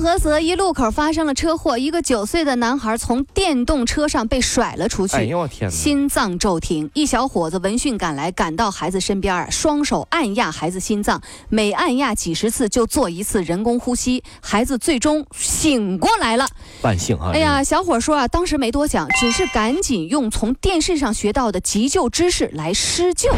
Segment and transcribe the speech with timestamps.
[0.00, 5.76] 菏泽一路口发生了车祸，一个九岁的男孩从电动车上被甩了出去，哎呦我天哪！
[5.76, 6.90] 心脏骤停。
[6.94, 11.20] 一小伙子闻讯赶来，赶到孩子身边儿，双手按压孩子心脏，
[11.50, 16.48] 每按压几十次就做一次人工呼吸，孩子最终醒过来了。
[16.80, 17.32] 万幸啊！
[17.34, 23.30] 哎呀，小伙说啊，当时没多想，只是赶紧用从电视上学到的急救知识来施救。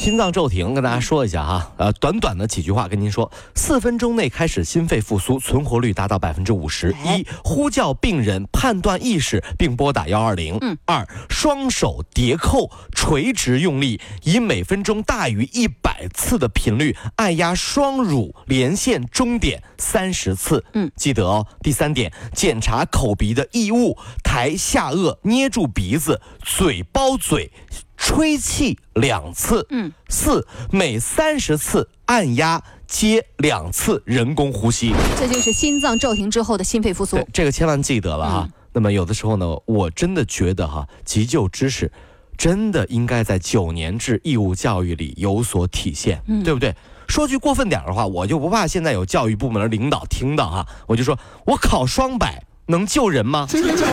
[0.00, 6.96] 心脏骤停，跟大家说一下哈，呃，短短的几句话跟您说，四分钟内开始心肺复苏，存活率达到百分之五十。
[7.04, 10.56] 哎一，呼叫病人判断意识并拨打幺二零。
[10.62, 10.74] 嗯。
[10.86, 20.64] 二，双手叠扣，垂直用力，以每分钟大于一百次的频率按压双乳连线中点三十次。
[20.72, 21.46] 嗯记得哦。
[21.62, 27.52] 第三点，检查口鼻的异物，抬下颚，捏住鼻子，嘴包嘴。
[28.00, 37.18] 吹气两次，嗯，四每三十次按压接两次人工呼吸，这就是心脏骤停之后的心肺复苏。
[37.30, 38.48] 这个千万记得了哈。
[38.48, 41.90] 嗯那么有的时候呢，我真的觉得哈，急救知识
[42.38, 46.72] 真的应该在九年制义务教育里有所体现，嗯对不对？
[47.08, 53.46] 说句过分点的话，我就不怕现在有教育部门的领导听到哈，我就说我考双百能救人吗？
[53.50, 53.86] 对不对？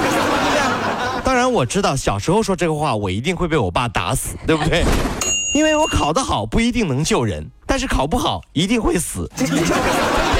[1.23, 4.85] 当然我知道小时候说这个话，我一定会被我爸打死，对不对？
[5.53, 9.45] 因为我考得好不一定能救人，但是考不好一定会死，被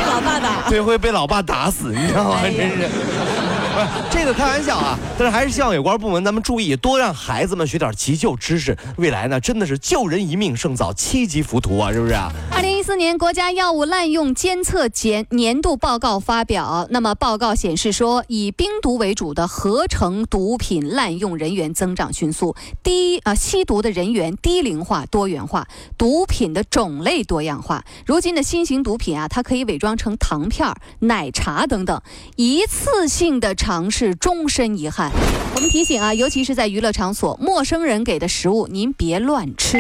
[0.06, 0.70] 老爸打。
[0.70, 2.40] 对，会被老爸打死，你知道吗？
[2.44, 2.76] 哎真是。
[2.78, 12.32] 不是这个开玩笑啊，但是还是希望有关部门咱们注意，多让孩子们学点急救知识，未来呢真的是救人一命胜造七级浮屠啊，是不是啊？
[12.52, 25.68] 二零一四年国家药物滥用监测检年度报告发表，那么报告显示说，以冰毒为主的合成毒品滥用人员增长迅速，低啊、吸毒的人员低龄化、多元化，
[25.98, 27.84] 毒品的种类多样化。
[28.06, 32.02] 如今的新型毒品啊，它可以伪装成糖片、奶茶等等，
[32.38, 35.12] 一次性的尝试，终身遗憾。
[35.56, 39.78] 我们提醒啊，尤其是在娱乐场所，陌生人给的食物您别乱吃。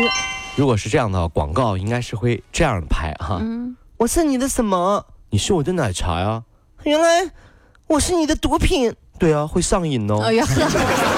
[0.57, 3.37] 如果是这样的话，广告应该是会这样拍哈。
[3.41, 3.77] 嗯。
[3.97, 5.05] 我是你的什么？
[5.29, 6.43] 你是我的奶茶呀。
[6.83, 7.31] 原来
[7.85, 8.91] 我是你的毒品。
[9.19, 10.19] 对啊，会上瘾哦。
[10.23, 10.55] 哎呀呵，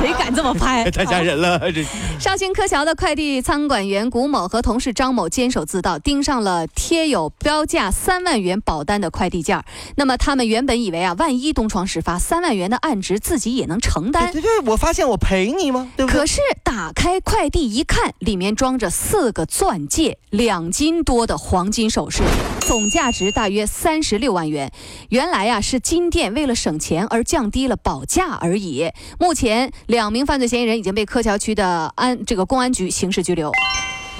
[0.00, 0.88] 谁敢这么拍？
[0.90, 1.84] 太吓人了，这
[2.18, 9.64] 绍兴柯桥的快递仓管员古某和同事张某监守自盗，盯上了贴有标价三万元保单的快递件儿。
[9.96, 14.32] 那么他们原本以为啊，万一东窗事发，三万元的案值自己也能承担。
[14.32, 15.90] 对对，我发现我赔你吗？
[15.96, 16.20] 对不对？
[16.20, 22.22] 可是打开快递一看，里面装着四个钻戒、两斤多的黄金首饰，
[22.60, 24.72] 总价值大约三十六万元。
[25.10, 28.90] 原来啊，是金店为了省钱而降低了保价而已。
[29.18, 33.50] 目前，两名犯罪嫌疑人已经被柯桥区的安这个公安局刑事拘留。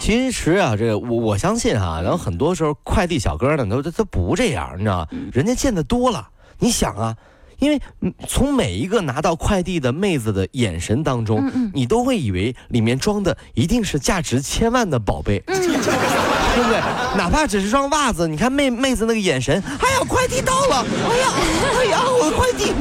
[0.00, 5.06] 其实啊，这个我我相信啊、然后很多时候快递小哥呢，都都都不这样，你知道吗？
[5.32, 6.28] 人家见得多了。
[6.58, 7.14] 你想啊，
[7.60, 16.80] 因为嗯从每一个拿到快递的妹子的眼神当中，嗯嗯你都会以为里面装的一定是价值千万的宝贝，嗯 对不对？
[17.16, 21.32] 哪怕只是双袜子，你看妹妹子那个眼神，哎呀，快递到了，哎呀，
[21.78, 22.72] 哎呀，我的快递，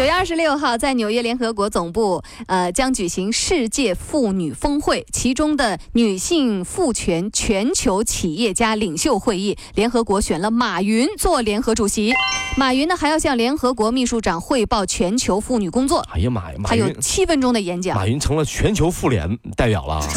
[0.00, 12.14] 九月二十六号，在纽约联合国总部，呃，将举行世界妇女峰会，其中的女性赋权全球企业家领袖会议，联合国选了马云做联合主席。
[12.56, 15.98] 马云呢，还要向联合国秘书长汇报全球妇女工作。
[16.14, 20.08] 哎呀妈呀，马他有云，七分钟的演讲马，云成了全球妇联代表了 啊，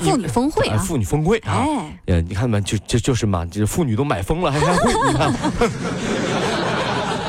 [0.00, 1.52] 妇女峰会啊，哎妇女峰会啊。
[1.52, 5.30] 哎，呃，你看嘛，就就就是嘛，这妇女都买疯了，还开会，你看。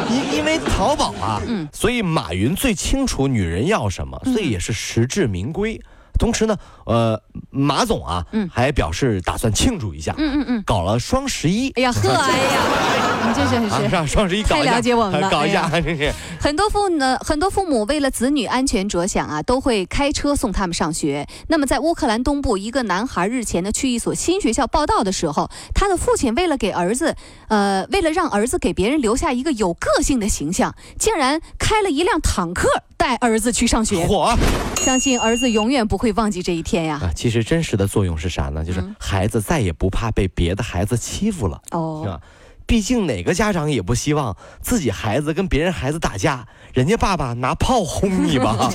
[0.10, 5.80] 因因为淘宝啊，嗯所以马云最清楚女人要什么，所以也是实至名归。
[6.18, 11.70] 同时呢，呃，马总啊，嗯还表示打算庆祝一下，嗯嗯嗯，搞了双十一。
[11.72, 12.62] 哎呀呵，哎呀，
[13.28, 13.88] 你这真啊，是。
[13.88, 16.12] 让双十一搞一下，太了解我们了搞一下，哎真是。
[16.40, 21.28] 很多父呢，很多父母为了子女安全着想啊，都会开车送他们上学。
[21.48, 27.16] 那么，在乌克兰东部，一个男孩日前呢去一所新学校报道的时候，他的父亲为了给儿子，
[27.50, 32.68] 呃，为了让儿子给别人留下一个有个性的形象，竟然开了一辆坦克
[32.98, 34.06] 带儿子去上学。
[34.06, 34.34] 火
[34.78, 37.00] 相信儿子永远不会忘记这一天呀。
[37.04, 37.12] 啊！
[37.14, 38.64] 其实真实的作用是啥呢？
[38.64, 42.22] 就是嗯孩子再也不怕被别的孩子欺负了，哦是哦，吧？
[42.70, 48.56] 毕竟哪个家长也不希望自己孩子跟别人孩子打架，人家爸爸拿炮轰你吧？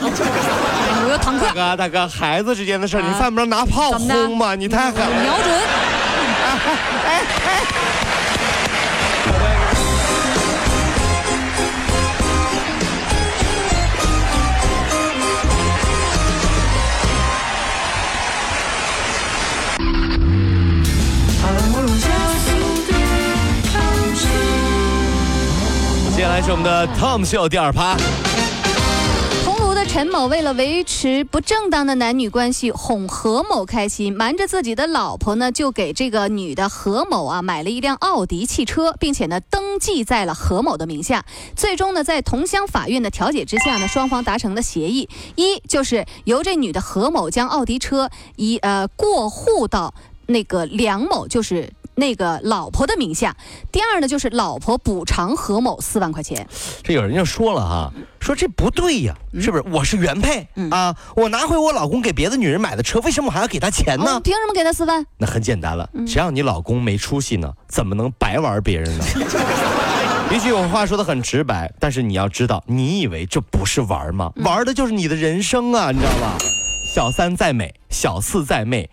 [1.22, 5.22] 大，哥，大哥，孩子之间的事儿，你犯不着拿炮轰嘛，你太狠了。
[5.22, 5.54] 瞄准。
[26.44, 27.96] 是我们的 Tom 秀第二趴。
[29.42, 41.24] 桐庐的陈某为了维持不正当的男女关系，哄何某开心，瞒着自己的老婆呢，就给这个女的何某啊买了一辆奥迪汽车，并且呢登记在了何某的名下。
[41.56, 49.94] 最终呢，在桐乡法院的调解之下呢，双方达成了协议，一就是由这女的何某将奥迪车一呃过户到
[50.26, 51.72] 那个梁某，就是。
[51.94, 53.36] 那个老婆的名下，
[53.70, 56.46] 第二呢就是老婆补偿何某四万块钱。
[56.82, 59.64] 这有人就说了哈，说这不对呀，嗯是不是？
[59.70, 64.20] 我是原配啊，我拿回我老公给别的女人买的车，为什么我还要给他钱哦呢？
[64.20, 65.04] 凭什么给他四万？
[65.18, 67.52] 那很简单了，嗯谁让你老公没出息呢？
[67.68, 69.04] 怎么能白玩别人呢？
[70.32, 74.32] 一句我话说的很直白，但是你要知道，你以为这不是玩吗？
[74.36, 76.36] 嗯玩的就是你的人生啊，你知道吧？
[76.92, 78.88] 小三再美，小四再媚，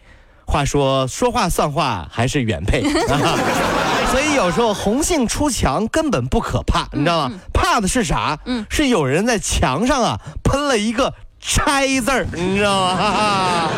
[0.52, 3.38] 话说说话算话还是原配啊。
[4.12, 7.36] 所以有时候红杏出墙根本不可怕，你知道吗？
[7.54, 8.38] 怕的是啥？
[8.46, 13.70] 嗯是有人在墙上啊喷了一个拆字儿，你知道吗？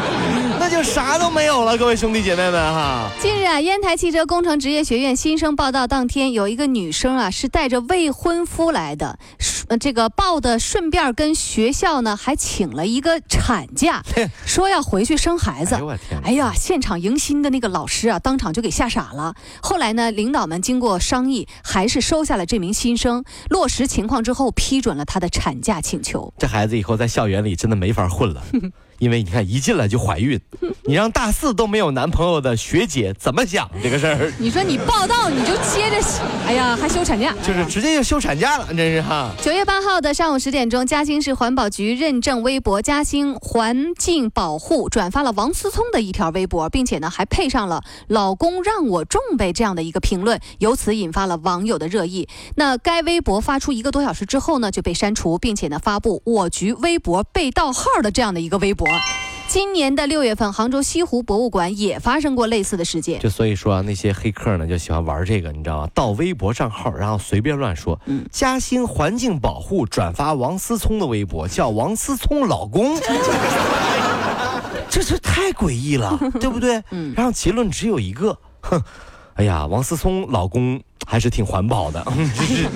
[0.63, 3.09] 那就啥都没有了，各位兄弟姐妹们哈。
[3.21, 14.01] 近日啊，烟台汽车工程职业学院新生报道当天，有一个女生啊是带着未婚夫来的，是呃这个报的顺便跟学校呢还请了一个产假，
[14.45, 19.35] 说要回去生孩子哎我天哎呀，现场迎新的那个老师啊，当场就给吓傻了。
[19.61, 23.25] 后来呢，领导们经过商议，还是收下了这名新生。
[23.49, 26.33] 落实情况之后，批准了他的产假请求。
[26.37, 28.41] 这孩子以后在校园里真的没法混了，
[28.99, 30.39] 因为你看一进来就怀孕，
[30.85, 34.33] 你让大四都没有男朋友的学姐怎么想这个事儿？
[34.39, 36.01] 你说你报道你就接着，
[36.45, 39.31] 哎呀，还休产假，就是直接就休产假了，真是哈。
[39.41, 52.27] 九月八号的上午十点钟，嘉兴市环保局认证微博“嘉兴环境保护”转发了王思聪的一条微博，并且呢还配上了“老公让我种呗”这样的一个评论，由此引发了网友的热议。
[52.55, 58.82] 那该微博发出一个多小时之后呢就被删除，并且呢发布我局微博被盗号的这样的一个微博。
[59.47, 63.19] 今年的六月份，杭州西湖博物馆也发生过类似的事件。
[63.19, 65.89] 就所以说啊，那些黑客呢就喜欢玩这个，你知道吗？
[65.93, 67.99] 盗微博账号，然后随便乱说。
[68.07, 72.97] 嗯嘉兴环境保护转发王思聪的微博，叫王思聪老公。
[74.89, 76.81] 这这太诡异了， 对不对？
[76.91, 78.81] 嗯然后结论只有一个，哼，
[79.35, 82.67] 哎呀，王思聪老公还是挺环保的，就 是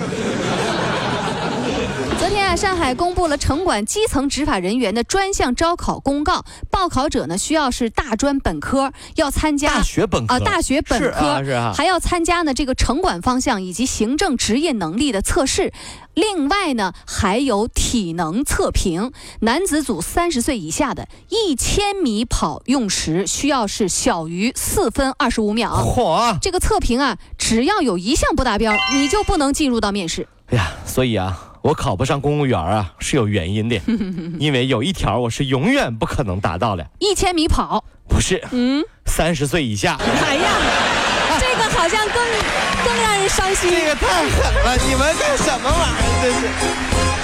[2.28, 15.72] 昨天啊，上海公布了城管基层执法人员的专项招考公告，报考者呢需要是大专本科，要参加大学本科啊，大学本是科啊是啊还要参加呢这个城管方向以及行政职业能力的测试。
[16.16, 25.72] 另外呢，还有体能测评，男子组三十岁以下的，一千米跑用时需要是小于四分二十五秒。
[25.76, 26.38] 嚯！
[26.42, 30.28] 这个测评啊，只要有一项不达标，你就不能进入到面试。
[30.48, 33.75] 哎呀，所以啊，我考不上公务员啊是有原因的，
[34.40, 38.81] 因为有一条我是永远不可能达到的，一千米跑，不是嗯。
[39.06, 39.97] 三十岁以下。
[40.00, 40.50] 哎呀，
[41.42, 42.16] 这个好像更
[42.86, 43.69] 更让人伤心。
[43.69, 44.78] 这个太狠了！
[44.88, 46.21] 你们干什么玩意儿？
[46.24, 47.17] 这是。